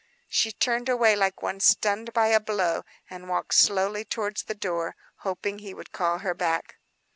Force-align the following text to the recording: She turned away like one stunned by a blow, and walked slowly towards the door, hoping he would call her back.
She 0.27 0.51
turned 0.51 0.89
away 0.89 1.15
like 1.15 1.43
one 1.43 1.59
stunned 1.59 2.11
by 2.11 2.29
a 2.29 2.39
blow, 2.39 2.83
and 3.07 3.29
walked 3.29 3.53
slowly 3.53 4.03
towards 4.03 4.41
the 4.41 4.55
door, 4.55 4.95
hoping 5.17 5.59
he 5.59 5.75
would 5.75 5.91
call 5.91 6.17
her 6.17 6.33
back. 6.33 6.77